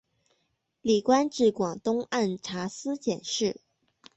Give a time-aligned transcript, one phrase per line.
[0.81, 3.61] 累官至广东按察司佥事。